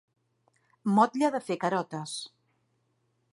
[0.99, 2.15] Motlle de fer carotes.